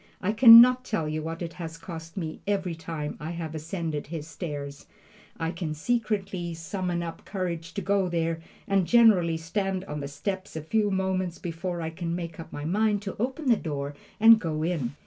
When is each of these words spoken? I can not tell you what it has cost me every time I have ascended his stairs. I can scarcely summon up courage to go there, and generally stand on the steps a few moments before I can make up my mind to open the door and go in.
I 0.19 0.31
can 0.31 0.59
not 0.61 0.83
tell 0.83 1.07
you 1.07 1.21
what 1.21 1.43
it 1.43 1.53
has 1.61 1.77
cost 1.77 2.17
me 2.17 2.39
every 2.47 2.73
time 2.73 3.15
I 3.19 3.29
have 3.29 3.53
ascended 3.53 4.07
his 4.07 4.25
stairs. 4.25 4.87
I 5.39 5.51
can 5.51 5.75
scarcely 5.75 6.55
summon 6.55 7.03
up 7.03 7.23
courage 7.23 7.75
to 7.75 7.83
go 7.83 8.09
there, 8.09 8.41
and 8.67 8.87
generally 8.87 9.37
stand 9.37 9.85
on 9.85 9.99
the 9.99 10.07
steps 10.07 10.55
a 10.55 10.61
few 10.63 10.89
moments 10.89 11.37
before 11.37 11.81
I 11.83 11.91
can 11.91 12.15
make 12.15 12.39
up 12.39 12.51
my 12.51 12.65
mind 12.65 13.03
to 13.03 13.15
open 13.19 13.45
the 13.47 13.55
door 13.55 13.93
and 14.19 14.39
go 14.39 14.63
in. 14.63 14.95